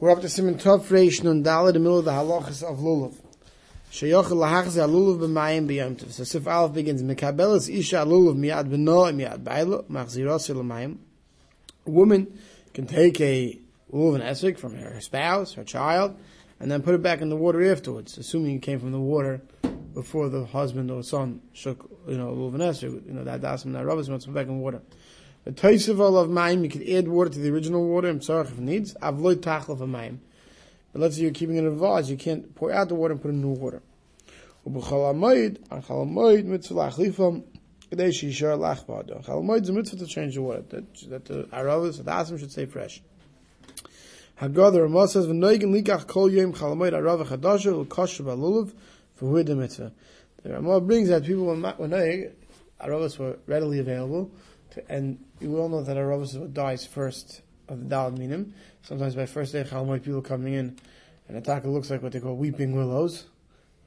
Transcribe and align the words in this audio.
We're 0.00 0.12
up 0.12 0.22
to 0.22 0.30
Simon 0.30 0.54
Tov 0.54 0.84
Reish 0.84 1.22
Nun 1.22 1.36
in 1.36 1.42
the 1.42 1.78
middle 1.78 1.98
of 1.98 2.06
the 2.06 2.12
halachas 2.12 2.62
of 2.62 2.78
Lulav. 2.78 3.14
Sheyochel 3.92 4.30
lahachze 4.30 4.78
alulav 4.78 5.18
b'mayim 5.18 5.68
b'yom 5.68 5.96
tov. 5.96 6.10
So 6.12 6.24
Sif 6.24 6.48
Aleph 6.48 6.72
begins, 6.72 7.02
Mekabelas 7.02 7.68
isha 7.68 7.96
alulav 7.96 8.34
miyad 8.34 8.70
b'no 8.70 9.12
miyad 9.12 9.44
b'aylo, 9.44 9.84
machzirosi 9.90 10.54
l'mayim. 10.54 10.96
A 11.86 11.90
woman 11.90 12.38
can 12.72 12.86
take 12.86 13.20
a 13.20 13.60
lulav 13.92 14.14
and 14.14 14.24
esrik 14.24 14.58
from 14.58 14.74
her 14.74 14.98
spouse, 15.02 15.52
her 15.52 15.64
child, 15.64 16.18
and 16.58 16.70
then 16.70 16.80
put 16.80 16.94
it 16.94 17.02
back 17.02 17.20
in 17.20 17.28
the 17.28 17.36
water 17.36 17.70
afterwards, 17.70 18.16
assuming 18.16 18.56
it 18.56 18.62
came 18.62 18.80
from 18.80 18.92
the 18.92 18.98
water 18.98 19.42
before 19.92 20.30
the 20.30 20.46
husband 20.46 20.90
or 20.90 21.02
son 21.02 21.42
shook, 21.52 21.90
you 22.08 22.16
know, 22.16 22.28
lulav 22.28 22.54
and 22.54 22.62
esrik, 22.62 23.06
you 23.06 23.12
know, 23.12 23.24
that 23.24 23.42
dasim, 23.42 23.74
that 23.74 24.06
so 24.06 24.14
it's 24.14 24.24
put 24.24 24.34
back 24.34 24.46
in 24.46 24.60
water. 24.60 24.80
The 25.44 25.52
Toisival 25.52 26.22
of 26.22 26.28
Maim, 26.28 26.64
you 26.64 26.70
can 26.70 26.86
add 26.86 27.08
water 27.08 27.30
to 27.30 27.38
the 27.38 27.50
original 27.50 27.86
water, 27.88 28.08
im 28.08 28.20
tzarech 28.20 28.52
if 28.52 28.58
it 28.58 28.60
needs. 28.60 28.94
Avloy 28.96 29.36
tachlov 29.36 29.80
of 29.80 29.88
Maim. 29.88 30.20
But 30.92 31.00
let's 31.00 31.16
say 31.16 31.22
you're 31.22 31.30
keeping 31.30 31.56
it 31.56 31.60
in 31.60 31.66
a 31.66 31.70
vase, 31.70 32.10
you 32.10 32.18
can't 32.18 32.54
pour 32.54 32.70
out 32.72 32.88
the 32.88 32.94
water 32.94 33.12
and 33.12 33.22
put 33.22 33.30
in 33.30 33.40
new 33.40 33.48
water. 33.48 33.80
Ubuchal 34.68 35.14
amoid, 35.14 35.56
on 35.70 35.82
chal 35.82 36.04
amoid, 36.04 36.44
mitzvah 36.44 36.74
lachlifam, 36.74 37.44
kadei 37.90 38.08
shishar 38.08 38.58
lach 38.58 38.84
ba'ado. 38.84 39.24
Chal 39.24 39.40
amoid 39.40 39.62
is 39.62 39.70
a 39.70 39.72
mitzvah 39.72 39.96
to 39.96 40.06
change 40.06 40.34
the 40.34 40.42
water, 40.42 40.62
that, 40.68 40.94
that 41.08 41.24
the 41.24 41.44
aravas, 41.44 42.04
the 42.04 42.10
asim 42.10 42.38
should 42.38 42.52
stay 42.52 42.66
fresh. 42.66 43.00
Haggadah, 44.42 44.72
the 44.72 44.82
Ramah 44.82 45.08
says, 45.08 45.26
v'noigin 45.26 45.74
likach 45.74 46.06
kol 46.06 46.30
yom 46.30 46.52
chal 46.52 46.76
amoid 46.76 46.92
arava 46.92 47.24
chadasha, 47.24 47.74
l'kosher 47.74 48.24
ba'lulav, 48.24 48.74
for 49.14 49.42
the 49.42 49.56
mitzvah. 49.56 49.90
The 50.42 50.52
Ramah 50.52 50.82
brings 50.82 51.08
that 51.08 51.24
people, 51.24 51.46
when, 51.46 51.62
when 51.62 51.90
aravas 52.78 53.18
were 53.18 53.38
readily 53.46 53.78
available, 53.78 54.30
and 54.88 55.22
you 55.40 55.58
all 55.58 55.68
know 55.68 55.82
that 55.82 55.96
aravas 55.96 56.52
dies 56.52 56.86
first 56.86 57.42
of 57.68 57.88
the 57.88 57.94
Dalad 57.94 58.18
Minim. 58.18 58.54
Sometimes 58.82 59.14
by 59.14 59.26
first 59.26 59.52
day, 59.52 59.64
Chalmoid 59.64 60.02
people 60.02 60.22
coming 60.22 60.54
in, 60.54 60.76
and 61.28 61.36
a 61.36 61.40
taka 61.40 61.68
looks 61.68 61.90
like 61.90 62.02
what 62.02 62.12
they 62.12 62.20
call 62.20 62.36
weeping 62.36 62.74
willows, 62.74 63.26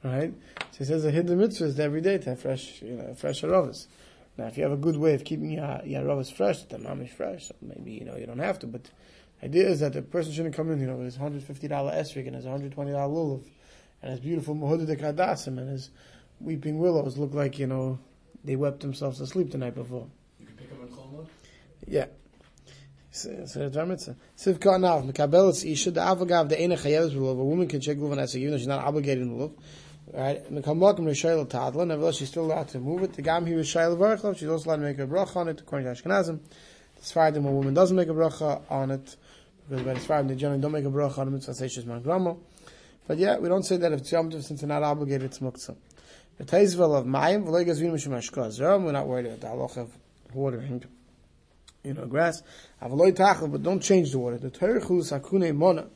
right? 0.02 0.32
So 0.72 0.78
he 0.78 0.84
says 0.84 1.02
the 1.02 1.10
hidden 1.10 1.38
mitzvah 1.38 1.66
is 1.66 1.80
every 1.80 2.00
day 2.00 2.18
to 2.18 2.30
have 2.30 2.40
fresh, 2.40 2.82
you 2.82 2.96
know, 2.96 3.14
fresh 3.14 3.42
aravas. 3.42 3.86
Now, 4.36 4.46
if 4.46 4.56
you 4.56 4.64
have 4.64 4.72
a 4.72 4.76
good 4.76 4.96
way 4.96 5.14
of 5.14 5.24
keeping 5.24 5.50
your, 5.50 5.80
your 5.84 6.02
aravas 6.02 6.32
fresh, 6.32 6.62
the 6.62 6.78
mamish 6.78 7.10
fresh, 7.10 7.48
so 7.48 7.54
maybe, 7.62 7.92
you 7.92 8.04
know, 8.04 8.16
you 8.16 8.26
don't 8.26 8.38
have 8.38 8.58
to, 8.60 8.66
but 8.66 8.84
the 8.84 9.46
idea 9.46 9.68
is 9.68 9.80
that 9.80 9.92
the 9.92 10.02
person 10.02 10.32
shouldn't 10.32 10.54
come 10.54 10.70
in, 10.72 10.80
you 10.80 10.86
know, 10.86 10.96
with 10.96 11.06
his 11.06 11.18
$150 11.18 11.68
esrig 11.68 12.26
and 12.26 12.34
his 12.34 12.44
$120 12.44 12.74
lulav, 12.74 13.44
and 14.02 14.10
his 14.10 14.20
beautiful 14.20 14.54
Muhudah 14.54 14.86
de 14.86 14.96
Kadasim 14.96 15.58
and 15.58 15.68
his 15.68 15.90
weeping 16.40 16.78
willows 16.78 17.16
look 17.16 17.32
like, 17.32 17.58
you 17.58 17.66
know, 17.66 17.98
they 18.42 18.56
wept 18.56 18.80
themselves 18.80 19.20
asleep 19.20 19.50
the 19.50 19.58
night 19.58 19.74
before. 19.74 20.08
Yeah. 21.86 22.06
So. 23.10 23.28
Sivka 23.30 24.80
now, 24.80 25.00
Mekabelis 25.00 25.70
Isha, 25.70 25.92
the 25.92 26.00
Avagav, 26.00 26.48
the 26.48 26.60
Ena 26.60 26.74
Chayev 26.74 27.12
Lulav, 27.12 27.38
a 27.38 27.44
woman 27.44 27.68
can 27.68 27.80
check 27.80 27.96
Luvan 27.96 28.18
Esek, 28.18 28.40
even 28.40 28.50
though 28.50 28.58
she's 28.58 28.66
not 28.66 28.84
obligated 28.84 29.22
in 29.22 29.38
Lulav. 29.38 29.52
Right? 30.12 30.52
Mekamokim 30.52 31.00
Rishayel 31.00 31.46
Tadla, 31.46 31.86
nevertheless 31.86 32.16
she's 32.16 32.28
still 32.28 32.44
allowed 32.44 32.68
to 32.70 32.80
move 32.80 33.04
it. 33.04 33.12
The 33.12 33.22
Gam 33.22 33.46
here 33.46 33.60
is 33.60 33.68
Shayel 33.68 33.96
Varchlav, 33.96 34.36
she's 34.36 34.48
also 34.48 34.68
allowed 34.68 34.76
to 34.76 34.82
make 34.82 34.98
a 34.98 35.06
bracha 35.06 35.36
on 35.36 35.48
it, 35.48 35.60
according 35.60 35.94
to 35.94 36.02
Ashkenazim. 36.02 36.40
The 36.96 37.02
Sfardim, 37.02 37.46
a 37.46 37.52
woman 37.52 37.72
doesn't 37.72 37.96
make 37.96 38.08
a 38.08 38.12
bracha 38.12 38.62
on 38.68 38.90
it, 38.90 39.16
because 39.68 39.84
by 39.84 39.94
the 39.94 40.00
Sfardim, 40.00 40.28
they 40.28 40.34
generally 40.34 40.60
don't 40.60 40.72
make 40.72 40.84
a 40.84 40.88
bracha 40.88 41.18
on 41.18 41.28
it, 41.28 41.30
mitzvah 41.30 41.54
say 41.54 41.68
she's 41.68 41.84
Mangramo. 41.84 42.38
But 43.06 43.18
yeah, 43.18 43.38
we 43.38 43.48
don't 43.48 43.62
say 43.62 43.76
that 43.76 43.92
if 43.92 44.00
it's 44.00 44.10
Yom 44.10 44.32
since 44.32 44.60
they're 44.60 44.68
not 44.68 44.82
obligated, 44.82 45.22
it's 45.26 45.38
Muktzah. 45.38 45.76
The 46.38 46.44
Taizvel 46.44 46.98
of 46.98 47.06
Mayim, 47.06 47.44
V'legaz 47.46 47.80
Vinu 47.80 47.94
Shemashkaz, 47.94 48.58
we're 48.82 48.90
not 48.90 49.06
worried 49.06 49.26
about 49.26 49.40
the 49.40 49.46
halacha 49.46 49.82
of 49.82 49.96
watering 50.34 50.82
you 51.82 51.94
know, 51.94 52.06
grass. 52.06 52.42
But 52.80 53.62
don't 53.62 53.80
change 53.80 54.12
the 54.12 54.18
water. 54.18 54.38
The 54.38 54.50
terchu 54.50 55.02
sakune 55.02 55.54
mona. 55.54 55.86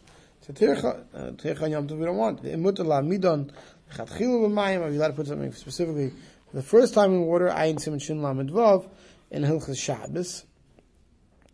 A 0.48 0.52
tercha, 0.52 1.04
uh, 1.14 1.18
tercha 1.32 1.70
yom 1.70 1.86
we 1.86 2.06
don't 2.06 2.16
want. 2.16 2.42
The 2.42 2.50
imut 2.50 2.78
la 2.78 3.02
midon, 3.02 3.50
chatchilu 3.92 4.48
b'mayim, 4.48 4.80
are 4.80 4.90
you 4.90 4.98
allowed 4.98 5.08
to 5.08 5.12
put 5.14 5.26
something 5.26 5.52
specifically 5.52 6.12
the 6.54 6.62
first 6.62 6.94
time 6.94 7.12
in 7.12 7.20
water, 7.26 7.48
ayin 7.48 7.78
simon 7.78 7.98
shin 7.98 8.22
la 8.22 8.32
medvav, 8.32 8.88
in 9.30 9.42
Hilchas 9.42 9.78
Shabbos, 9.78 10.46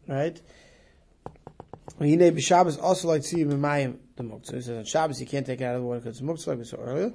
right? 0.06 0.40
Yinei 2.00 2.30
b'Shabbos 2.30 2.80
also 2.80 3.08
like 3.08 3.24
see 3.24 3.44
b'mayim 3.44 3.96
the 4.14 4.22
muktzah. 4.22 4.54
He 4.54 4.60
says 4.60 4.78
on 4.78 4.84
Shabbos 4.84 5.20
you 5.20 5.26
can't 5.26 5.44
take 5.44 5.60
it 5.60 5.64
out 5.64 5.74
of 5.74 5.80
the 5.80 5.86
water 5.86 6.00
because 6.00 6.20
it's 6.20 6.24
muktzah 6.24 6.46
like 6.48 6.58
we 6.58 6.64
saw 6.64 6.76
earlier. 6.76 7.12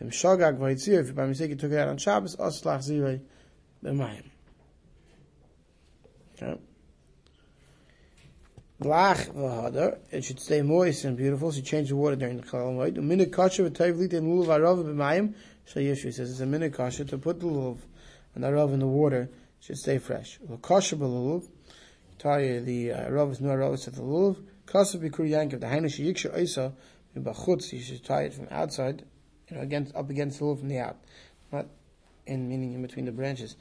If 0.00 0.06
v'yitzir, 0.08 1.14
by 1.14 1.26
mistake 1.26 1.50
you 1.50 1.56
took 1.56 1.72
it 1.72 1.78
out 1.78 1.88
on 1.88 1.96
Shabbos, 1.96 2.34
also 2.34 2.68
lach 2.68 2.90
zirei 2.90 3.20
b'mayim. 3.82 4.31
Okay. 6.42 6.60
Lach 8.80 9.32
v'hadar, 9.32 9.98
it 10.10 10.24
should 10.24 10.40
stay 10.40 10.60
moist 10.60 11.04
and 11.04 11.16
beautiful, 11.16 11.52
so 11.52 11.58
you 11.58 11.62
change 11.62 11.90
the 11.90 11.96
water 11.96 12.16
during 12.16 12.40
the. 12.40 12.56
A 12.56 13.02
minute 13.02 13.32
kasha 13.32 13.62
v'tayv 13.62 13.96
lit 13.96 14.12
and 14.14 14.26
lulav 14.26 14.48
arav 14.48 14.84
b'mayim, 14.84 15.34
so 15.66 15.78
Yeshua 15.78 16.12
says 16.12 16.30
it's 16.30 16.40
a 16.40 16.46
minute 16.46 16.74
kasha 16.74 17.04
to 17.04 17.18
put 17.18 17.38
the 17.38 17.46
lulav 17.46 17.78
and 18.34 18.42
the 18.42 18.48
arav 18.48 18.72
in 18.72 18.80
the 18.80 18.86
water, 18.86 19.30
It 19.60 19.64
should 19.64 19.78
stay 19.78 19.98
fresh. 19.98 20.38
The 20.42 20.56
kasha 20.56 20.96
b'lulav, 20.96 21.48
tie 22.18 22.58
the 22.58 22.92
uh, 22.92 23.10
arav 23.10 23.32
is 23.32 23.40
no 23.40 23.50
arav 23.50 23.86
at 23.86 23.94
the 23.94 24.02
lulav, 24.02 24.42
kasha 24.66 24.98
b'kur 24.98 25.28
yankiv, 25.30 25.60
the 25.60 25.66
hainish 25.66 26.04
yiksha 26.04 26.36
oisa, 26.36 26.72
b'chutz, 27.16 27.72
you 27.72 27.80
should 27.80 28.04
tie 28.04 28.22
it 28.22 28.34
from 28.34 28.48
outside, 28.50 29.04
you 29.48 29.56
know, 29.56 29.62
against, 29.62 29.94
up 29.94 30.10
against 30.10 30.40
the 30.40 30.44
lulav 30.44 30.58
from 30.58 30.68
the 30.68 30.78
out. 30.78 30.96
Not 31.52 31.66
in 32.26 32.48
meaning 32.48 32.74
in 32.74 32.82
between 32.82 33.04
the 33.04 33.12
branches. 33.12 33.56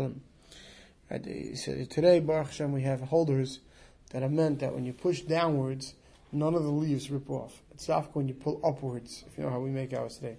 And. 0.00 0.20
Right, 1.10 1.54
said, 1.56 1.90
today, 1.90 2.20
Baruch 2.20 2.48
Hashem, 2.48 2.72
we 2.72 2.82
have 2.82 3.00
holders 3.00 3.60
that 4.10 4.22
are 4.22 4.28
meant 4.28 4.58
that 4.60 4.74
when 4.74 4.84
you 4.84 4.92
push 4.92 5.20
downwards, 5.22 5.94
none 6.32 6.54
of 6.54 6.64
the 6.64 6.70
leaves 6.70 7.10
rip 7.10 7.30
off. 7.30 7.62
It's 7.72 7.88
off 7.88 8.08
when 8.14 8.28
you 8.28 8.34
pull 8.34 8.60
upwards, 8.64 9.24
if 9.26 9.38
you 9.38 9.44
know 9.44 9.50
how 9.50 9.60
we 9.60 9.70
make 9.70 9.94
ours 9.94 10.16
today. 10.16 10.36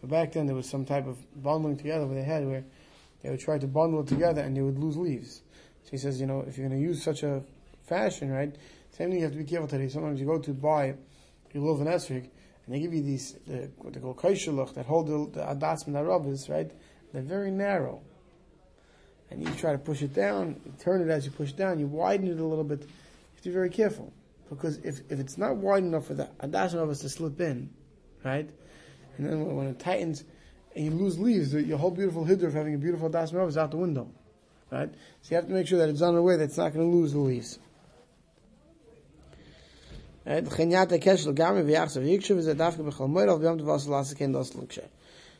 But 0.00 0.10
back 0.10 0.32
then, 0.32 0.46
there 0.46 0.54
was 0.54 0.68
some 0.68 0.84
type 0.84 1.06
of 1.06 1.16
bundling 1.42 1.76
together 1.76 2.06
where 2.06 2.16
they 2.16 2.24
had 2.24 2.46
where 2.46 2.64
they 3.22 3.30
would 3.30 3.40
try 3.40 3.58
to 3.58 3.66
bundle 3.66 4.00
it 4.00 4.08
together 4.08 4.42
and 4.42 4.56
they 4.56 4.60
would 4.60 4.78
lose 4.78 4.96
leaves. 4.96 5.42
So 5.84 5.90
he 5.92 5.96
says, 5.96 6.20
you 6.20 6.26
know, 6.26 6.44
if 6.46 6.58
you're 6.58 6.68
going 6.68 6.80
to 6.80 6.86
use 6.86 7.02
such 7.02 7.22
a 7.22 7.42
fashion, 7.86 8.30
right? 8.30 8.54
Same 8.90 9.10
thing 9.10 9.18
you 9.18 9.24
have 9.24 9.32
to 9.32 9.38
be 9.38 9.44
careful 9.44 9.68
today. 9.68 9.88
Sometimes 9.88 10.20
you 10.20 10.26
go 10.26 10.38
to 10.38 10.52
buy 10.52 10.94
your 11.52 11.62
lulav 11.62 11.80
and 11.80 11.88
esrig, 11.88 12.28
and 12.66 12.74
they 12.74 12.80
give 12.80 12.92
you 12.92 13.02
these 13.02 13.34
the, 13.46 13.70
what 13.78 13.94
they 13.94 14.00
call 14.00 14.14
kaishalach 14.14 14.74
that 14.74 14.86
hold 14.86 15.06
the, 15.06 15.40
the 15.40 15.44
adas 15.44 15.86
and 15.86 16.48
right? 16.48 16.70
They're 17.12 17.22
very 17.22 17.50
narrow, 17.50 18.00
and 19.30 19.42
you 19.42 19.52
try 19.54 19.72
to 19.72 19.78
push 19.78 20.02
it 20.02 20.14
down, 20.14 20.60
you 20.64 20.72
turn 20.78 21.02
it 21.02 21.10
as 21.10 21.24
you 21.24 21.30
push 21.30 21.52
down, 21.52 21.78
you 21.78 21.86
widen 21.86 22.28
it 22.28 22.38
a 22.38 22.44
little 22.44 22.64
bit. 22.64 22.80
You 22.80 22.88
have 23.34 23.42
to 23.42 23.48
be 23.48 23.54
very 23.54 23.70
careful 23.70 24.12
because 24.48 24.76
if, 24.78 25.00
if 25.10 25.18
it's 25.18 25.38
not 25.38 25.56
wide 25.56 25.82
enough 25.82 26.06
for 26.06 26.14
the 26.14 26.28
adas 26.42 26.74
and 26.74 27.00
to 27.00 27.08
slip 27.08 27.40
in, 27.40 27.70
right? 28.24 28.48
And 29.16 29.26
then 29.26 29.56
when 29.56 29.68
it 29.68 29.78
tightens 29.78 30.24
and 30.74 30.84
you 30.84 30.90
lose 30.90 31.18
leaves, 31.18 31.54
your 31.54 31.78
whole 31.78 31.90
beautiful 31.90 32.24
hiddur 32.24 32.44
of 32.44 32.54
having 32.54 32.74
a 32.74 32.78
beautiful 32.78 33.10
adas 33.10 33.48
is 33.48 33.56
out 33.56 33.70
the 33.70 33.76
window, 33.78 34.10
right? 34.70 34.90
So 35.22 35.30
you 35.30 35.36
have 35.36 35.46
to 35.46 35.52
make 35.52 35.66
sure 35.66 35.78
that 35.78 35.88
it's 35.88 36.00
in 36.00 36.14
a 36.14 36.22
way 36.22 36.36
that's 36.36 36.56
not 36.56 36.74
going 36.74 36.90
to 36.90 36.96
lose 36.96 37.12
the 37.12 37.20
leaves. 37.20 37.58
Chenyat 40.26 40.88
HaKesh 40.88 41.26
L'gami 41.26 41.64
V'yachsav 41.64 42.04
Yikshav 42.04 42.38
is 42.38 42.46
a 42.46 42.54
dafka 42.54 42.78
b'chol 42.78 43.10
moirav 43.10 43.40
b'yom 43.40 43.60
tevas 43.60 43.88
l'asa 43.88 44.14
ken 44.14 44.32
dos 44.32 44.54
l'kshay. 44.54 44.86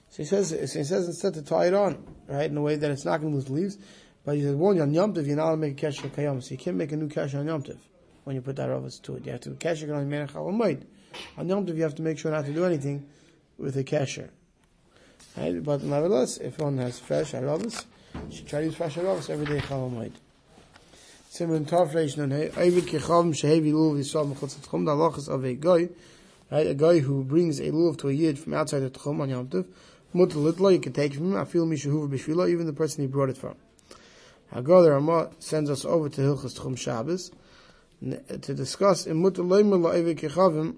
So 0.09 0.17
he 0.19 0.25
says, 0.25 0.49
so 0.51 0.57
he 0.57 0.85
says 0.85 1.07
instead 1.07 1.35
to 1.35 1.43
tie 1.43 1.67
it 1.67 1.75
on, 1.75 2.05
right, 2.27 2.51
in 2.51 2.57
a 2.57 2.61
way 2.61 2.77
that 2.77 2.91
it's 2.91 3.05
not 3.05 3.21
going 3.21 3.33
to 3.33 3.37
lose 3.37 3.49
leaves, 3.49 3.79
but 4.25 4.37
he 4.37 4.43
says, 4.43 4.55
one, 4.55 4.79
on 4.81 4.93
Yom 4.93 5.15
Tov, 5.15 5.27
you're 5.27 5.37
not 5.37 5.45
allowed 5.45 5.53
to 5.53 5.57
make 5.57 5.83
a 5.83 5.87
kesher 5.87 6.11
kayom, 6.11 6.43
so 6.43 6.51
you 6.51 6.59
can't 6.59 6.77
make 6.77 6.93
a 6.93 6.97
new 6.97 7.09
kesher 7.09 7.39
on 7.39 7.47
Yom 7.47 7.63
Tov 7.63 7.79
when 8.25 8.37
you 8.37 8.43
put 8.43 8.57
that 8.57 8.69
rovas 8.69 9.01
to 9.03 9.17
it. 9.17 9.25
You 9.25 9.33
have 9.33 9.41
to, 9.43 9.55
can 9.55 9.91
only 9.91 10.05
make 10.05 10.31
a 10.31 10.35
moed. 10.35 10.85
On 11.39 11.49
Yom 11.49 11.65
Tov, 11.65 11.77
you 11.77 11.83
have 11.83 11.95
to 11.95 12.03
make 12.03 12.19
sure 12.19 12.31
not 12.31 12.45
to 12.45 12.53
do 12.53 12.65
anything 12.65 13.07
with 13.57 13.77
a 13.77 13.85
kesher. 13.85 14.29
Right, 15.37 15.63
but 15.63 15.83
nevertheless, 15.83 16.37
if 16.37 16.59
one 16.59 16.77
has 16.79 16.99
fresh 16.99 17.33
arovas, 17.33 17.87
you 18.29 18.37
should 18.37 18.49
try 18.49 18.61
to 18.61 18.67
use 18.67 18.75
fresh 18.75 18.97
arovas 18.97 19.31
every 19.31 19.47
day 19.47 19.61
chal 19.61 19.91
moed. 19.91 20.13
Simon 21.35 21.65
Tov 21.65 21.95
Reish 21.95 22.19
Nun 22.19 22.31
Hey, 22.31 22.49
Eivid 22.49 22.83
Kechavim 22.83 23.33
Shehevi 23.33 23.73
the 23.73 24.91
halachas 24.91 25.31
of 25.31 25.45
a 25.45 25.55
guy, 25.55 25.89
right, 26.51 26.67
a 26.67 26.75
guy 26.75 26.99
who 26.99 27.25
brings 27.25 27.59
a 27.59 27.71
lulav 27.71 27.97
to 27.97 28.11
a 28.11 28.13
yid 28.13 28.39
from 28.39 28.53
outside 28.53 28.81
the 28.81 28.91
Tchum 28.91 29.19
on 29.19 29.31
Yom 29.31 29.47
Tov, 29.49 29.65
Mutter 30.13 30.71
you 30.71 30.79
can 30.79 30.93
take 30.93 31.15
from 31.15 31.33
him, 31.33 31.37
I 31.39 31.47
feel 31.47 31.65
Mishahuva 31.65 32.11
Bishvila, 32.11 32.51
even 32.51 32.67
the 32.67 32.75
person 32.75 33.01
he 33.01 33.07
brought 33.07 33.31
it 33.31 33.39
from. 33.39 33.55
Hagar 34.53 34.83
the 34.83 34.91
Ramah 34.91 35.31
sends 35.39 35.71
us 35.71 35.87
over 35.87 36.11
to 36.11 36.21
Hilchas 36.21 36.61
Tchum 36.61 36.77
Shabbos, 36.77 37.31
to 38.03 38.53
discuss 38.53 39.07
in 39.07 39.23
Mutter 39.23 39.43
Leimel 39.43 39.91
Eivid 39.91 40.21
Kechavim, 40.21 40.77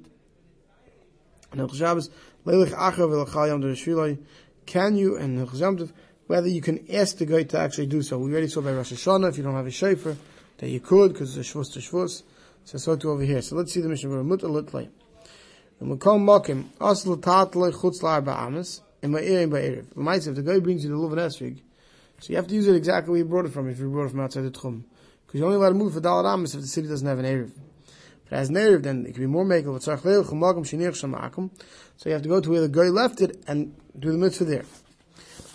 and 1.50 1.60
Hilchas 1.60 1.78
Shabbos, 1.78 2.10
Leilich 2.46 2.70
Achav 2.70 3.10
Elachal 3.10 3.48
Yom 3.48 3.60
Tov 3.60 4.18
can 4.66 4.96
you, 4.96 5.16
and 5.16 5.48
Hilchas 5.48 5.90
whether 6.28 6.46
you 6.46 6.60
can 6.60 6.86
ask 6.92 7.16
the 7.16 7.26
guy 7.26 7.42
to 7.42 7.58
actually 7.58 7.86
do 7.86 8.02
so. 8.02 8.18
We 8.18 8.30
already 8.30 8.46
saw 8.46 8.60
by 8.60 8.72
Rosh 8.72 8.92
Hashanah, 8.92 9.30
if 9.30 9.36
you 9.36 9.42
don't 9.42 9.54
have 9.54 9.66
a 9.66 9.72
shofar, 9.72 10.16
that 10.58 10.68
you 10.68 10.80
could, 10.80 11.12
because 11.12 11.36
it's 11.36 11.52
shvus 11.52 11.72
to 11.72 11.80
shvus. 11.80 12.22
So 12.64 12.78
so 12.78 12.96
to 12.96 13.10
over 13.10 13.22
here. 13.22 13.42
So 13.42 13.56
let's 13.56 13.72
see 13.72 13.80
the 13.80 13.88
Mishnah 13.88 14.10
Berurah. 14.10 14.24
Mutter 14.24 14.48
litlay. 14.48 14.88
And 15.80 15.90
we 15.90 15.96
call 15.98 16.18
makim, 16.18 16.64
asl 16.80 17.20
tatle 17.20 17.72
chutz 17.72 18.00
la'arba 18.02 18.38
amas. 18.38 18.80
in 19.04 19.10
my 19.10 19.20
and 19.20 19.50
by 19.50 19.60
Erev. 19.60 19.84
L'maisa, 19.96 20.28
if 20.28 20.36
the 20.36 20.42
guy 20.42 20.58
brings 20.58 20.82
you 20.82 20.88
the 20.90 20.96
Luvan 20.96 21.18
Esrig, 21.18 21.60
so 22.20 22.30
you 22.30 22.36
have 22.36 22.46
to 22.46 22.54
use 22.54 22.66
it 22.66 22.74
exactly 22.74 23.10
where 23.10 23.18
you 23.18 23.26
brought 23.26 23.44
it 23.44 23.52
from, 23.52 23.68
if 23.68 23.78
you 23.78 23.90
brought 23.90 24.06
it 24.06 24.12
from 24.12 24.20
outside 24.20 24.44
the 24.44 24.50
Tchum. 24.50 24.84
Because 25.26 25.40
you're 25.40 25.46
only 25.46 25.58
allowed 25.58 25.68
to 25.68 25.74
move 25.74 25.92
for 25.92 26.00
Dalar 26.00 26.32
Amis 26.32 26.54
if 26.54 26.62
the 26.62 26.66
city 26.66 26.88
doesn't 26.88 27.06
have 27.06 27.18
an 27.18 27.26
Erev. 27.26 27.50
It 27.50 28.30
has 28.30 28.48
an 28.48 28.54
Erev, 28.54 28.82
then 28.82 29.04
it 29.04 29.12
can 29.12 29.22
be 29.22 29.26
more 29.26 29.44
makel. 29.44 29.78
So 31.96 32.08
you 32.08 32.12
have 32.14 32.22
to 32.22 32.28
go 32.28 32.40
to 32.40 32.50
where 32.50 32.60
the 32.62 32.68
guy 32.68 32.88
left 32.88 33.20
it 33.20 33.44
and 33.46 33.76
do 33.98 34.10
the 34.10 34.16
mitzvah 34.16 34.44
there. 34.46 34.64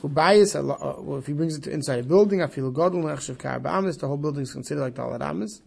Ubayis, 0.02 0.56
uh, 0.56 1.18
if 1.18 1.28
he 1.28 1.34
brings 1.34 1.58
it 1.58 1.64
to 1.64 1.72
inside 1.72 2.00
a 2.00 2.04
building, 2.04 2.42
I 2.42 2.48
feel 2.48 2.72
godel 2.72 3.04
nechshav 3.04 3.38
kar 3.38 3.60
ba'amis, 3.60 4.00
the 4.00 4.08
whole 4.08 4.18
building 4.18 4.44
is 4.44 4.54
considered 4.54 4.82
like 4.82 4.96
Dalar 4.96 5.22
Amis. 5.22 5.62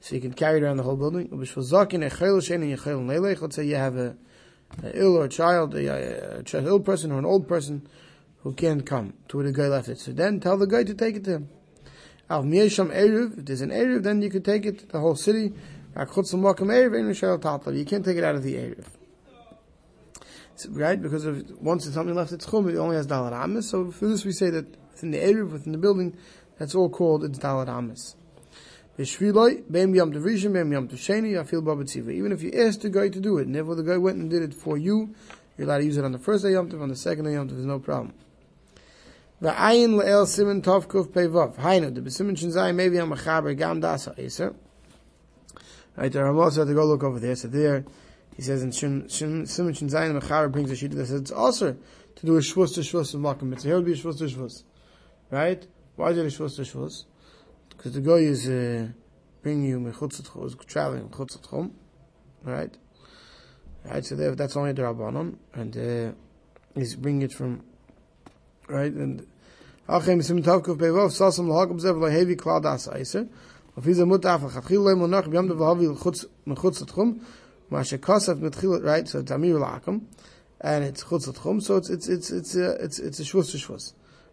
So 0.00 0.14
you 0.14 0.20
can 0.20 0.34
carry 0.34 0.58
it 0.58 0.62
around 0.62 0.76
the 0.76 0.82
whole 0.82 0.96
building. 0.96 1.30
Let's 1.32 1.52
say 3.56 3.64
you 3.64 3.76
have 3.76 3.96
a, 3.96 4.16
a 4.82 4.98
ill 4.98 5.16
or 5.16 5.24
a 5.24 5.28
child, 5.30 5.74
a, 5.74 5.86
a, 5.86 6.40
a, 6.40 6.66
ill 6.66 6.80
person 6.80 7.10
or 7.10 7.18
an 7.18 7.24
old 7.24 7.48
person 7.48 7.88
who 8.42 8.52
can't 8.52 8.84
come 8.84 9.14
to 9.28 9.38
where 9.38 9.46
the 9.46 9.52
guy 9.52 9.68
left 9.68 9.88
it. 9.88 9.98
So 9.98 10.12
then 10.12 10.40
tell 10.40 10.58
the 10.58 10.66
guy 10.66 10.84
to 10.84 10.92
take 10.92 11.16
it 11.16 11.24
to 11.24 11.30
him. 11.30 11.48
If 12.28 13.46
there's 13.46 13.60
an 13.62 13.70
Erev, 13.70 14.02
then 14.02 14.20
you 14.20 14.28
can 14.28 14.42
take 14.42 14.66
it 14.66 14.80
to 14.80 14.86
the 14.86 15.00
whole 15.00 15.14
city. 15.14 15.54
You 15.96 16.04
can't 16.04 16.26
take 18.04 18.16
it 18.18 18.24
out 18.24 18.34
of 18.34 18.42
the 18.42 18.54
Erev. 18.56 18.84
Right? 20.68 21.00
Because 21.00 21.26
if, 21.26 21.50
once 21.60 21.84
something 21.92 22.14
left 22.14 22.32
its 22.32 22.46
chum, 22.48 22.68
it 22.68 22.76
only 22.76 22.96
has 22.96 23.06
Dalat 23.06 23.32
Amis. 23.32 23.68
So 23.70 23.90
for 23.90 24.06
this 24.06 24.24
we 24.24 24.32
say 24.32 24.50
that 24.50 24.66
within 24.92 25.10
the 25.10 25.18
Erev, 25.18 25.52
within 25.52 25.72
the 25.72 25.78
building, 25.78 26.16
that's 26.58 26.74
all 26.74 26.88
called 26.88 27.24
it's 27.24 27.38
Dalat 27.38 27.68
Amis. 27.68 28.16
Even 28.96 29.12
if 32.32 32.42
you 32.42 32.52
ask 32.52 32.80
the 32.80 32.90
guy 32.90 33.08
to 33.08 33.20
do 33.20 33.38
it, 33.38 33.48
never 33.48 33.74
the 33.74 33.82
guy 33.82 33.96
went 33.96 34.18
and 34.18 34.30
did 34.30 34.42
it 34.42 34.54
for 34.54 34.78
you, 34.78 35.12
you're 35.58 35.66
allowed 35.66 35.78
to 35.78 35.84
use 35.84 35.96
it 35.96 36.04
on 36.04 36.12
the 36.12 36.18
first 36.18 36.44
day 36.44 36.54
on 36.54 36.68
the 36.68 36.94
second 36.94 37.24
day 37.24 37.34
there's 37.34 37.64
no 37.64 37.80
problem. 37.80 38.14
V'ayin 39.42 40.00
le'el. 40.00 40.26
Hainu, 41.56 41.92
the 41.92 42.00
I'm 43.00 43.12
a 43.46 43.54
gam 43.54 43.80
dasa. 43.80 44.54
Right, 45.96 46.10
the 46.10 46.24
Ramah 46.24 46.50
said 46.50 46.66
to 46.66 46.74
go 46.74 46.84
look 46.86 47.02
over 47.02 47.20
there. 47.20 47.36
So 47.36 47.48
there, 47.48 47.84
he 48.36 48.42
says 48.42 48.62
in 48.62 48.70
Simen 48.70 49.06
Shinzai, 49.06 50.12
the 50.12 50.20
Mechaber 50.20 50.50
brings 50.50 50.70
a 50.70 50.76
sheet 50.76 50.90
that 50.92 51.06
says 51.06 51.20
it's 51.20 51.30
also 51.30 51.76
to 52.16 52.26
do 52.26 52.36
a 52.36 52.40
shvus 52.40 52.74
to 52.74 52.80
shvus 52.80 53.14
in 53.14 53.20
Makam 53.20 53.44
Mitzvah. 53.44 53.68
Here 53.68 53.76
would 53.76 53.86
be 53.86 53.92
a 53.92 53.96
shvus 53.96 54.18
to 54.18 54.24
shvus. 54.24 54.62
Right? 55.30 55.66
Why 55.96 56.10
is 56.10 56.18
it 56.18 56.22
a 56.22 56.42
shvus 56.42 56.56
to 56.56 56.62
shvus? 56.62 57.04
Because 57.70 57.92
the 57.92 58.00
guy 58.00 58.14
is 58.14 58.48
uh, 58.48 58.88
bringing 59.42 59.68
you 59.68 59.78
mechutz 59.80 60.20
is 60.20 60.56
traveling 60.66 61.08
mechutz 61.08 61.38
tchum. 61.38 61.70
Right? 62.42 62.76
Right, 63.84 64.04
so 64.04 64.16
that's 64.16 64.56
only 64.56 64.72
the 64.72 64.80
Rabbanon, 64.80 65.36
and 65.52 65.76
uh, 65.76 66.12
he's 66.74 66.96
bringing 66.96 67.20
it 67.20 67.34
from, 67.34 67.62
right, 68.66 68.90
and 68.90 69.26
Achem 69.86 70.24
sim 70.24 70.42
tavkov 70.42 70.78
bevov 70.78 71.10
sasam 71.12 71.48
lahagam 71.48 71.78
zev 71.78 71.98
lahevi 71.98 72.34
klal 72.34 72.62
das 72.62 72.88
eiser. 72.88 73.28
Auf 73.76 73.84
dieser 73.84 74.06
Mutter 74.06 74.30
einfach 74.30 74.66
khil 74.66 74.80
lo 74.80 75.06
nach 75.06 75.28
bim 75.28 75.46
da 75.46 75.54
vahavi 75.54 75.94
khutz 75.98 76.24
khutz 76.48 76.86
tkhum 77.74 77.78
ma 77.78 77.82
she 77.82 77.98
kasaf 77.98 78.38
mit 78.40 78.52
khil 78.54 78.82
right? 78.82 79.08
So 79.08 79.22
tamir 79.22 79.58
lakum 79.58 80.02
and 80.60 80.84
it's 80.84 81.04
khutz 81.04 81.28
tkhum 81.28 81.62
so 81.62 81.76
it's 81.76 81.90
it's 81.90 82.08
it's 82.08 82.30
it's 82.30 82.54
a, 82.56 82.70
it's 82.82 82.98
it's 82.98 83.20
a 83.20 83.22
shvus 83.22 83.54
shvus 83.54 83.92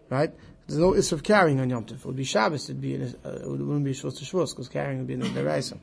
right? 0.09 0.31
There's 0.67 0.79
no 0.79 0.93
is 0.93 1.11
of 1.11 1.23
carrying 1.23 1.59
on 1.59 1.69
yom 1.69 1.85
tov. 1.85 1.99
It 1.99 2.05
would 2.05 2.15
be 2.15 2.23
shabbos 2.23 2.69
it'd 2.69 2.81
be 2.81 2.95
in 2.95 3.01
a, 3.01 3.27
uh, 3.27 3.31
it 3.33 3.47
wouldn't 3.47 3.83
be 3.83 3.93
shvus 3.93 4.17
to 4.19 4.25
shvus 4.25 4.51
because 4.51 4.69
carrying 4.69 4.99
would 4.99 5.07
be 5.07 5.13
in 5.13 5.19
the 5.19 5.41
reisa 5.41 5.77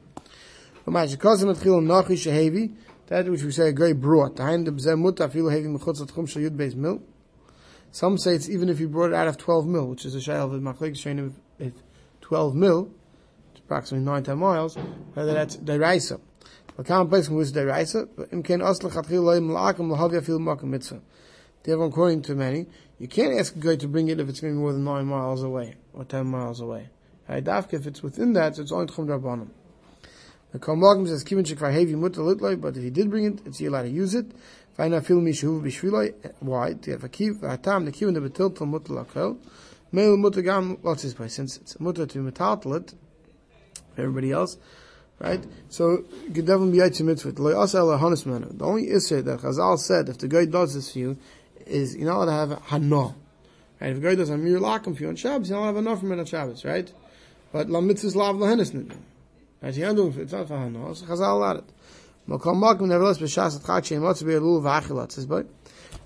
but 0.85 0.93
ma 0.93 1.07
she 1.07 1.17
kasaf 1.17 1.47
mit 1.47 1.57
khil 1.59 1.81
shehevi 1.83 2.75
that 3.09 3.29
which 3.29 3.43
we 3.43 3.51
say 3.51 3.69
a 3.69 3.73
great 3.73 4.01
brought 4.01 4.37
some 7.91 8.19
say 8.19 8.35
it's 8.35 8.49
even 8.51 8.69
if 8.69 8.81
you 8.81 8.89
brought 8.89 9.11
it 9.11 9.15
out 9.15 9.29
of 9.29 9.39
12 9.39 9.67
mil, 9.67 9.87
which 9.87 10.05
is 10.05 10.15
a 10.15 10.19
shayl 10.19 10.55
of 10.55 10.61
machlek 10.61 10.93
shayim 10.93 11.33
of 11.59 11.73
12 12.21 12.55
mil, 12.55 12.91
approximately 13.57 14.05
9 14.05 14.23
10 14.23 14.39
miles, 14.39 14.77
whether 15.15 15.33
that's 15.33 15.57
deraisa. 15.57 16.21
Common 16.85 17.09
place 17.09 17.29
was 17.29 17.53
deraisa, 17.53 18.09
but 18.17 18.33
im 18.33 18.43
ken 18.43 18.61
asl 18.61 18.91
khatkhil 18.91 19.23
loim 19.23 19.51
la'akim 19.51 19.91
lahavya 19.91 20.23
fil 20.25 20.39
makam 20.39 20.65
mitzvah. 20.65 21.01
Therefore, 21.65 21.87
according 21.87 22.23
to 22.23 22.35
many, 22.37 22.67
you 22.99 23.09
can't 23.09 23.39
ask 23.39 23.55
a 23.57 23.59
guy 23.59 23.77
to 23.77 23.89
bring 23.89 24.09
it 24.09 24.21
if 24.21 24.29
it's 24.29 24.41
to 24.41 24.47
more 24.51 24.73
than 24.73 24.85
9 24.85 25.07
miles 25.07 25.43
away, 25.43 25.75
or 25.93 26.05
10 26.05 26.27
miles 26.27 26.61
away. 26.61 26.89
Dafka, 27.29 27.75
if 27.75 27.87
it's 27.87 28.03
within 28.03 28.33
that, 28.35 28.59
it's 28.59 28.73
only 28.73 28.87
tchum 28.87 29.07
drabanim. 29.07 29.49
The 30.53 30.59
Kalmagim 30.59 31.07
says, 31.09 31.25
Kivin 31.25 31.45
shekvar 31.45 31.73
heavy 31.73 31.95
mutter 31.95 32.23
litloi, 32.23 32.61
but 32.61 32.77
if 32.77 32.83
he 32.83 32.91
did 32.91 33.11
bring 33.11 33.25
it, 33.25 33.41
it's 33.45 33.61
allowed 33.61 33.83
to 33.83 33.89
use 33.91 34.15
it. 34.15 34.31
Faina 34.79 35.05
fil 35.05 35.21
mi 35.21 35.33
shuv 35.33 35.63
bishviloi, 35.63 36.15
why? 36.41 36.73
To 36.73 36.91
have 36.93 37.05
a 37.05 37.09
kiv, 37.09 37.41
v'atam, 37.41 37.85
the 37.85 37.93
kivin 37.93 38.15
the 38.15 38.21
betil 38.21 38.57
til 38.57 38.67
mutter 38.67 38.95
lakel. 38.95 39.37
Meil 39.93 40.17
mutter 40.17 40.43
gam, 40.43 40.79
his 40.83 41.13
place? 41.13 41.35
Since 41.35 41.57
it's 41.59 41.81
mutter 41.81 42.07
to 42.07 42.19
metaltal 42.21 42.77
it, 42.77 42.95
everybody 43.99 44.31
else, 44.33 44.57
right? 45.19 45.45
So, 45.69 46.05
you 46.27 46.33
can 46.33 46.45
definitely 46.45 46.73
be. 46.73 46.79
Lo 46.79 47.53
yasa 47.55 47.81
ala 47.81 47.99
hanis 47.99 48.27
menu. 48.27 48.49
The 48.53 48.65
only 48.65 48.91
issue 48.91 49.23
that 49.23 49.41
Chazal 49.41 49.79
said, 49.79 50.09
if 50.09 50.19
the 50.19 50.29
guy 50.29 50.45
does 50.45 50.75
this 50.75 50.93
for 50.93 50.99
you, 50.99 51.19
is 51.67 51.97
you're 51.97 52.07
not 52.07 52.23
allowed 52.23 52.27
to 52.27 52.33
have 52.55 52.63
hana. 52.67 53.15
Right? 53.81 53.91
If 53.91 53.99
a 53.99 54.01
guy 54.01 54.15
does 54.15 54.31
a 54.31 54.37
mir 54.37 54.59
lakum 54.59 54.97
for 54.97 55.03
you 55.03 55.09
on 55.09 55.17
Shabbos, 55.17 55.51
you're 55.51 55.59
not 55.59 55.65
allowed 55.65 55.73
to 55.73 55.77
have 55.77 55.87
enough 55.87 56.01
from 56.01 56.13
it 56.13 56.19
on 56.19 56.27
Shabbos, 56.27 56.65
right? 56.65 56.93
But 57.53 57.69
la 57.69 57.81
mitzvah's 57.81 58.17
lav 58.17 58.37
lahenis 58.37 58.97
Right? 59.61 59.75
You're 59.75 59.89
not 59.89 59.97
doing 59.97 60.13
it. 60.13 60.19
It's 60.19 60.33
not 60.33 60.49
for 60.49 60.57
hana. 60.57 60.91
It's 60.91 61.03
Chazal 61.03 61.33
allowed 61.33 61.59
it. 61.59 61.65
Makom 62.29 62.63
makom 62.63 62.89
nevertheless 62.89 63.19
b'shas 63.19 63.57
at 63.57 63.67
chak 63.67 63.85
sheim 63.85 64.03
lots 64.03 64.23
be 64.23 64.35
a 64.35 64.41
lulav 64.41 64.83
achilat. 64.83 65.13
Says, 65.13 65.27
but 65.27 65.47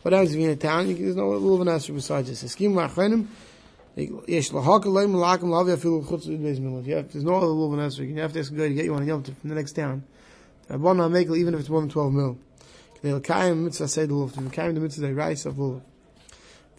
what 0.02 0.12
happens 0.12 0.32
if 0.32 0.40
you're 0.40 0.50
in 0.50 0.56
a 0.56 0.60
town? 0.60 0.88
You, 0.88 0.94
can, 0.94 1.04
there's 1.04 1.16
no 1.16 1.30
lulav 1.30 1.62
an 1.62 1.94
besides 1.94 2.28
this. 2.28 2.44
Eskim 2.44 2.72
ma'achrenim. 2.74 3.26
Yesh 3.94 4.50
lahak 4.52 4.84
aleim 4.84 5.12
malakim 5.12 5.50
lav 5.50 5.66
yafilu 5.66 6.02
chutz 6.06 6.26
beis 6.26 6.58
milav. 6.58 6.84
There's 6.84 7.24
no 7.24 7.34
other 7.36 7.46
lulav 7.46 7.98
an 7.98 8.08
You 8.08 8.20
have 8.22 8.32
to 8.32 8.40
ask 8.40 8.50
a 8.50 8.54
guy 8.54 8.68
to 8.68 8.74
get 8.74 8.86
you 8.86 8.94
on 8.94 9.02
a 9.02 9.04
yom 9.04 9.22
from 9.22 9.36
the 9.44 9.54
next 9.54 9.72
town. 9.72 10.04
Rabban 10.70 11.10
make 11.10 11.28
even 11.28 11.52
if 11.52 11.60
it's 11.60 11.68
more 11.68 11.80
than 11.80 11.90
12 11.90 12.12
mil. 12.12 12.38
They'll 13.02 13.20
kaim 13.20 13.64
mitzvah 13.64 13.88
say 13.88 14.06
the 14.06 14.14
lulav. 14.14 14.32
They'll 14.32 14.48
kaim 14.48 14.74
the 14.74 14.80
mitzvah 14.80 15.08
the 15.08 15.14
rice 15.14 15.44
of 15.44 15.56
lulav. 15.56 15.82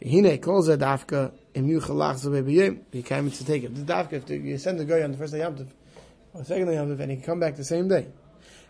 Hine 0.03 0.39
calls 0.39 0.69
it 0.69 0.79
dafka 0.79 1.31
im 1.53 1.67
yuchalach 1.67 2.25
zabebiyim. 2.25 2.79
You 2.91 3.03
kaim 3.03 3.29
to 3.29 3.45
take 3.45 3.63
it. 3.63 3.75
The 3.75 3.93
dafka 3.93 4.13
if 4.13 4.29
you 4.29 4.57
send 4.57 4.79
the 4.79 4.85
guy 4.85 5.03
on 5.03 5.11
the 5.11 5.17
first 5.17 5.33
day 5.33 5.39
yom 5.39 5.55
or 6.33 6.39
the 6.39 6.45
second 6.45 6.67
day 6.67 6.75
yom 6.75 6.91
and 6.99 7.11
he 7.11 7.17
come 7.17 7.39
back 7.39 7.55
the 7.55 7.63
same 7.63 7.87
day. 7.89 8.07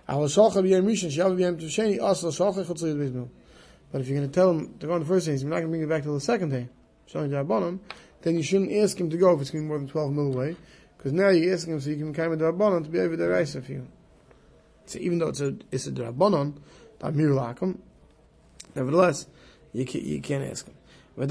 But 0.05 0.21
if 0.25 0.37
you're 0.37 0.51
going 4.17 4.27
to 4.27 4.33
tell 4.33 4.49
him 4.49 4.77
to 4.79 4.87
go 4.87 4.93
on 4.93 4.99
the 4.99 5.05
first 5.05 5.25
day, 5.27 5.31
he's 5.31 5.45
not 5.45 5.51
going 5.51 5.63
to 5.63 5.69
bring 5.69 5.81
it 5.81 5.87
back 5.87 6.03
till 6.03 6.13
the 6.13 6.19
second 6.19 6.49
day, 6.49 6.67
showing 7.05 7.29
the 7.29 7.37
then 8.23 8.35
you 8.35 8.43
shouldn't 8.43 8.71
ask 8.71 8.99
him 8.99 9.09
to 9.09 9.17
go 9.17 9.33
if 9.33 9.41
it's 9.41 9.51
going 9.51 9.63
to 9.63 9.65
be 9.65 9.69
more 9.69 9.77
than 9.77 9.87
12 9.87 10.11
mil 10.13 10.33
away, 10.33 10.55
because 10.97 11.13
now 11.13 11.29
you're 11.29 11.53
asking 11.53 11.73
him 11.73 11.81
so 11.81 11.89
you 11.89 11.97
can 11.97 12.13
come 12.13 12.29
with 12.31 12.39
the 12.39 12.45
Rabbanon 12.45 12.83
to 12.85 12.89
be 12.89 12.99
over 12.99 13.15
the 13.15 13.29
rice 13.29 13.55
of 13.55 13.69
you. 13.69 13.87
So 14.85 14.99
even 14.99 15.19
though 15.19 15.27
it's 15.27 15.41
a, 15.41 15.55
it's 15.71 15.87
a 15.87 15.91
Rabbanon, 15.91 16.55
the 16.99 17.07
Amir 17.07 17.29
Lakum, 17.29 17.77
nevertheless, 18.75 19.27
you, 19.73 19.85
can, 19.85 20.05
you 20.05 20.21
can't 20.21 20.43
ask 20.49 20.65
him. 20.65 20.75
Right, 21.15 21.27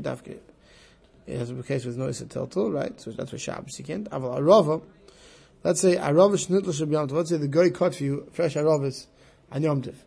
Dafke. 0.00 0.38
It 1.26 1.38
has 1.38 1.50
a 1.50 1.62
case 1.62 1.84
with 1.84 1.96
no 1.96 2.08
Issa 2.08 2.26
Tiltel, 2.26 2.72
right? 2.72 3.00
So 3.00 3.10
that's 3.10 3.32
why 3.32 3.38
Shabbos 3.38 3.78
you 3.78 3.84
can't. 3.84 4.08
Aval 4.10 4.38
Arava, 4.38 4.82
let's 5.64 5.80
say 5.80 5.96
Arava 5.96 6.34
Shnitl 6.34 6.66
Shabbat, 6.66 7.10
let's 7.10 7.30
say 7.30 7.36
the 7.36 7.48
guy 7.48 7.70
cut 7.70 7.94
for 7.94 8.04
you, 8.04 8.28
fresh 8.32 8.54
Aravis, 8.54 9.06
on 9.50 9.62
Yom 9.62 9.82
Tiv. 9.82 10.04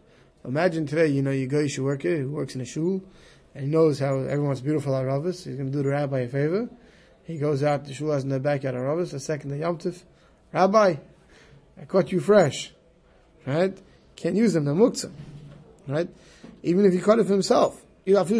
Imagine 0.48 0.86
today, 0.86 1.08
you 1.08 1.22
know, 1.22 1.32
you 1.32 1.48
go, 1.48 1.60
you 1.60 1.68
should 1.68 1.84
work 1.84 2.04
here, 2.04 2.20
who 2.20 2.32
works 2.32 2.56
in 2.56 2.62
a 2.62 2.66
shul, 2.66 3.04
and 3.54 3.66
he 3.66 3.70
knows 3.70 4.00
how 4.00 4.20
everyone's 4.20 4.62
beautiful 4.62 4.94
aravas. 4.94 5.46
He's 5.46 5.56
going 5.56 5.72
to 5.72 5.72
do 5.72 5.84
the 5.84 5.90
rabbi 5.90 6.20
a 6.20 6.28
favor. 6.28 6.70
He 7.24 7.38
goes 7.38 7.64
out, 7.64 7.86
the 7.86 7.94
shul 7.94 8.12
has 8.12 8.24
in 8.24 8.30
the 8.30 8.40
backyard 8.40 8.75
aravas. 8.75 9.12
The 9.12 9.20
second 9.20 9.50
day 9.50 9.60
Yom 9.60 9.78
Tov, 9.78 10.04
Rabbi, 10.54 10.96
I 11.82 11.86
caught 11.86 12.12
you 12.12 12.20
fresh, 12.20 12.72
right? 13.46 13.78
Can't 14.16 14.36
use 14.36 14.54
them, 14.54 14.66
the 14.66 14.74
muktzah, 14.74 15.12
right? 15.88 16.08
Even 16.62 16.86
if 16.86 16.94
he 16.94 17.00
caught 17.00 17.20
it 17.20 17.25
for 17.25 17.34
himself. 17.34 17.82
Even 18.08 18.22
if 18.22 18.32
even 18.32 18.38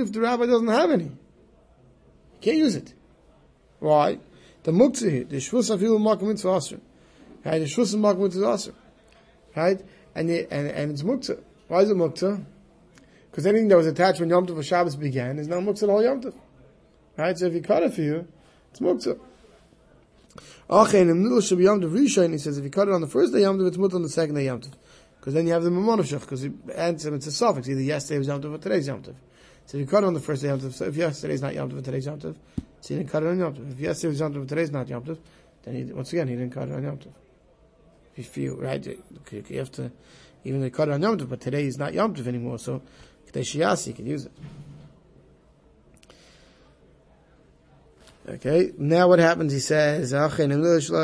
if 0.00 0.12
the 0.12 0.20
rabbi 0.20 0.46
doesn't 0.46 0.68
have 0.68 0.90
any 0.90 1.10
can't 2.40 2.56
use 2.56 2.74
it 2.74 2.94
why 3.78 4.18
the 4.62 4.72
muktzah 4.72 5.28
the 5.28 5.36
shvus 5.36 5.70
afilu 5.70 6.00
makom 6.00 6.28
mitzvah 6.28 6.80
right 7.44 7.58
the 7.58 7.64
shvus 7.64 7.94
makom 7.94 8.20
mitzvah 8.20 8.46
asr 8.46 8.74
right 9.56 9.80
and 10.14 10.28
the, 10.28 10.52
and 10.52 10.68
and 10.68 10.90
it's 10.90 11.02
muktzah 11.02 11.40
why 11.68 11.80
is 11.80 11.90
it 11.90 11.96
muktzah 11.96 12.44
because 13.30 13.46
anything 13.46 13.68
that 13.68 13.76
was 13.76 13.86
attached 13.86 14.20
when 14.20 14.28
Yom 14.28 14.46
Tov 14.46 14.62
Shabbos 14.64 14.96
began 14.96 15.38
is 15.38 15.48
now 15.48 15.60
muktzah 15.60 15.88
all 15.88 16.02
Yom 16.02 16.20
Tov 16.20 16.34
right 17.16 17.36
so 17.38 17.46
if 17.46 17.52
he 17.52 17.60
cut 17.60 17.82
it 17.82 17.94
for 17.94 18.02
you 18.02 18.26
it's 18.70 18.80
muktzah 18.80 19.18
Okay, 20.70 21.02
the 21.02 21.16
middle 21.16 21.38
of 21.38 21.50
Yom 21.50 21.80
Tov 21.80 21.90
Rishon, 21.90 22.30
he 22.30 22.38
says 22.38 22.56
if 22.56 22.62
you 22.62 22.70
cut 22.70 22.86
it 22.86 22.94
on 22.94 23.00
the 23.00 23.08
first 23.08 23.32
day 23.32 23.40
Yom 23.40 23.58
Tov, 23.58 23.66
it's 23.66 23.76
mut 23.76 23.92
on 23.92 24.02
the 24.02 24.08
second 24.08 24.36
day 24.36 24.44
Yom 24.44 24.60
Tov. 24.60 24.70
Because 25.18 25.34
then 25.34 25.46
you 25.46 25.52
have 25.52 25.64
the 25.64 25.70
Mamonashach, 25.70 26.20
because 26.20 26.44
it 26.44 26.52
adds 26.76 27.04
it's 27.04 27.26
a 27.26 27.32
suffix. 27.32 27.68
Either 27.68 27.80
yesterday 27.80 28.18
was 28.18 28.28
Yom 28.28 28.40
Tov 28.40 28.54
or 28.54 28.58
today's 28.58 28.86
Yom 28.86 29.02
Tov. 29.02 29.16
So 29.66 29.78
if 29.78 29.80
you 29.80 29.86
cut 29.86 30.04
it 30.04 30.06
on 30.06 30.14
the 30.14 30.20
first 30.20 30.42
day 30.42 30.48
Yom 30.48 30.60
Tov, 30.60 30.72
so 30.72 30.84
if 30.84 30.94
yesterday's 30.94 31.42
not 31.42 31.54
Yom 31.54 31.70
Tov 31.70 31.74
and 31.74 31.84
today's 31.84 32.06
Yom 32.06 32.20
Tov, 32.20 32.36
so 32.80 32.94
you 32.94 33.00
didn't 33.00 33.10
cut 33.10 33.24
it 33.24 33.30
on 33.30 33.38
Yom 33.40 33.54
Tov. 33.54 33.72
If 33.72 33.80
yesterday 33.80 34.08
was 34.10 34.20
Yom 34.20 34.32
Tov 34.32 34.36
and 34.36 34.48
today's 34.48 34.70
not 34.70 34.88
Yom 34.88 35.02
Tov, 35.02 35.18
then 35.64 35.74
he, 35.74 35.92
once 35.92 36.12
again, 36.12 36.28
he 36.28 36.36
didn't 36.36 36.52
cut 36.52 36.68
it 36.68 36.74
on 36.74 36.84
Yom 36.84 36.98
Tov. 36.98 37.08
If 38.20 38.28
feel, 38.28 38.56
right, 38.56 38.84
you 38.86 39.02
have 39.58 39.72
to, 39.72 39.90
even 40.44 40.60
they 40.60 40.68
cut 40.70 40.88
it 40.88 40.92
on 40.92 41.00
Yom 41.02 41.16
Tov, 41.18 41.30
but 41.30 41.40
today 41.40 41.64
is 41.64 41.78
not 41.78 41.94
Yom 41.94 42.14
Tov 42.14 42.26
anymore, 42.26 42.58
so 42.58 42.82
K'day 43.26 43.40
Shiyasi, 43.40 43.86
you 43.88 43.94
can 43.94 44.06
use 44.06 44.26
it. 44.26 44.32
Okay, 48.28 48.72
now 48.76 49.08
what 49.08 49.18
happens? 49.18 49.52
He 49.52 49.58
says. 49.58 50.12
What 50.12 50.30
happens 50.30 50.98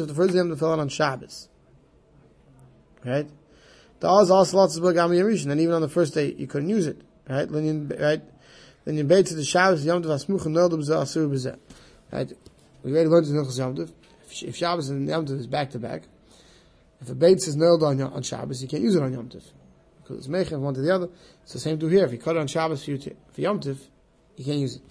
if 0.00 0.06
the 0.06 0.14
first 0.14 0.34
Yom 0.34 0.56
fell 0.56 0.80
on 0.80 0.88
Shabbos? 0.88 1.48
Right. 3.04 3.28
The 3.98 4.08
Oz 4.08 4.30
also 4.30 4.56
lots 4.56 4.76
of 4.76 4.84
and 4.84 5.60
even 5.60 5.74
on 5.74 5.82
the 5.82 5.88
first 5.88 6.14
day 6.14 6.32
you 6.32 6.46
couldn't 6.46 6.68
use 6.68 6.86
it. 6.86 7.02
Right. 7.28 7.50
Right. 7.50 8.22
Then 8.84 8.96
you 8.96 9.04
bait 9.04 9.26
to 9.26 9.34
the 9.34 9.44
Shabbos 9.44 9.84
Yom 9.84 10.02
Tov 10.02 10.08
Asmuch 10.08 10.46
and 10.46 10.56
Nodum 10.56 10.80
Zeh 10.80 11.02
Asur 11.02 11.28
B'Zeh. 11.28 11.58
Right. 12.12 12.30
We 12.82 12.92
already 12.92 13.08
learned 13.08 13.26
in 13.26 13.34
Hilchos 13.34 13.58
Yom 13.58 13.74
Tov. 13.74 13.90
If 14.42 14.56
Shabbos 14.56 14.90
and 14.90 15.08
Yom 15.08 15.24
Tov 15.26 15.38
is 15.38 15.46
back 15.46 15.70
to 15.70 15.78
back, 15.78 16.02
if 17.00 17.08
a 17.08 17.14
bait 17.14 17.38
is 17.38 17.56
nailed 17.56 17.82
on 17.82 18.00
on 18.02 18.22
Shabbos, 18.22 18.62
you 18.62 18.68
can't 18.68 18.82
use 18.82 18.94
it 18.94 19.02
on 19.02 19.12
Yom 19.12 19.28
Tov 19.28 19.42
because 20.02 20.18
it's 20.18 20.28
meichen 20.28 20.60
one 20.60 20.74
to 20.74 20.80
the 20.80 20.94
other. 20.94 21.08
It's 21.42 21.54
the 21.54 21.60
same 21.60 21.78
to 21.78 21.88
here. 21.88 22.04
If 22.04 22.12
you 22.12 22.18
cut 22.18 22.36
it 22.36 22.40
on 22.40 22.46
Shabbos 22.46 22.84
for, 22.84 22.90
you 22.90 22.98
for 23.32 23.40
Yom 23.40 23.60
Tiv, 23.60 23.78
you 24.36 24.44
can't 24.44 24.58
use 24.58 24.76
it. 24.76 24.82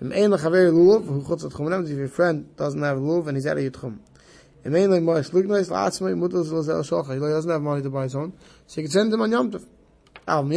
If 0.00 0.10
your 1.88 2.08
friend 2.08 2.56
doesn't 2.56 2.82
have 2.82 2.98
lulav 2.98 3.28
and 3.28 3.36
he's 3.36 3.46
out 3.46 3.58
of 3.58 3.64
Yitchum. 3.64 3.98
He 4.64 4.70
doesn't 4.70 4.92
have 7.50 7.62
money 7.62 7.82
to 7.82 7.90
buy 7.90 8.02
his 8.02 8.14
own, 8.16 8.32
so 8.66 8.80
you 8.80 8.86
can 8.86 8.92
send 8.92 9.12
him 9.12 9.20
on 9.20 9.30
Yom 9.30 9.50
Tov. 9.50 9.66
Let's 10.26 10.48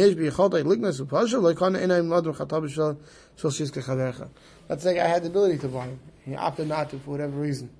say 4.82 4.98
I 4.98 5.06
had 5.06 5.22
the 5.22 5.28
ability 5.28 5.58
to 5.58 5.68
buy 5.68 5.86
him. 5.86 6.00
He 6.24 6.34
opted 6.34 6.68
not 6.68 6.90
to 6.90 6.98
for 6.98 7.10
whatever 7.10 7.38
reason. 7.38 7.70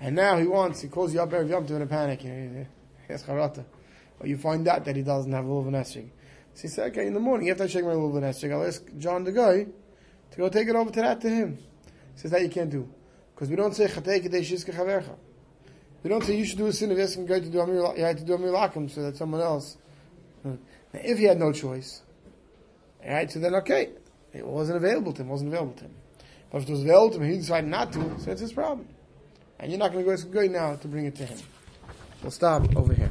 And 0.00 0.14
now 0.14 0.38
he 0.38 0.46
wants, 0.46 0.80
he 0.80 0.88
calls 0.88 1.12
you 1.12 1.20
up 1.20 1.32
every 1.32 1.50
Yom 1.50 1.66
in 1.66 1.82
a 1.82 1.86
panic. 1.86 2.20
He 2.20 2.66
has 3.08 3.24
charata. 3.24 3.64
But 4.18 4.28
you 4.28 4.36
find 4.36 4.66
out 4.68 4.84
that 4.84 4.94
he 4.96 5.02
doesn't 5.02 5.32
have 5.32 5.44
a 5.44 5.48
lulav 5.48 5.74
and. 5.74 5.86
So 5.86 6.62
he 6.62 6.68
said, 6.68 6.92
okay, 6.92 7.06
in 7.06 7.14
the 7.14 7.20
morning, 7.20 7.50
after 7.50 7.64
I 7.64 7.66
check 7.66 7.84
my 7.84 7.90
lulav 7.90 8.16
and 8.16 8.24
esrig, 8.26 8.52
I'll 8.52 8.64
ask 8.64 8.82
John 8.96 9.24
the 9.24 9.32
guy 9.32 9.66
to 10.30 10.36
go 10.36 10.48
take 10.48 10.68
it 10.68 10.76
over 10.76 10.90
to 10.90 11.00
that 11.00 11.20
to 11.22 11.28
him. 11.28 11.58
He 12.14 12.20
says 12.20 12.30
that 12.30 12.42
you 12.42 12.48
can't 12.48 12.70
do. 12.70 12.88
Because 13.34 13.48
we 13.48 13.56
don't 13.56 13.74
say, 13.74 13.86
chatei 13.86 14.24
kedei 14.24 14.42
shizke 14.42 14.72
chavercha. 14.72 15.16
We 16.04 16.10
don't 16.10 16.22
say 16.22 16.36
you 16.36 16.44
should 16.44 16.58
do 16.58 16.66
a 16.66 16.72
sin 16.72 16.92
of 16.92 16.98
asking 17.00 17.26
guy 17.26 17.40
to 17.40 17.48
do 17.48 17.60
amir, 17.60 17.96
you 17.96 18.14
to 18.14 18.24
do 18.24 18.34
amir 18.34 18.52
lakim 18.52 18.90
so 18.90 19.02
that 19.02 19.16
someone 19.16 19.40
else. 19.40 19.76
If 20.94 21.18
he 21.18 21.24
had 21.24 21.38
no 21.38 21.52
choice, 21.52 22.02
right, 23.06 23.30
so 23.30 23.40
then 23.40 23.54
okay, 23.56 23.90
it 24.32 24.46
wasn't 24.46 24.76
available 24.76 25.12
to 25.12 25.22
him, 25.22 25.28
wasn't 25.28 25.48
available 25.48 25.74
to 25.74 25.84
him. 25.84 25.94
But 26.50 26.62
if 26.62 26.68
it 26.68 26.72
was 26.72 26.82
available 26.82 27.10
to 27.10 27.20
him, 27.20 27.30
he 27.30 27.38
decided 27.38 27.68
not 27.68 27.92
to, 27.92 28.18
so 28.20 28.30
it's 28.30 28.40
his 28.40 28.52
problem. 28.52 28.88
And 29.58 29.70
you're 29.70 29.78
not 29.78 29.92
going 29.92 30.04
to 30.04 30.16
go 30.16 30.40
a 30.40 30.48
now 30.48 30.76
to 30.76 30.88
bring 30.88 31.06
it 31.06 31.16
to 31.16 31.26
him. 31.26 31.38
We'll 32.22 32.30
stop 32.30 32.76
over 32.76 32.94
here. 32.94 33.10